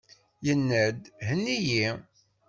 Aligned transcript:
Yenna-d: 0.45 1.01
Henni-iyi! 1.27 1.87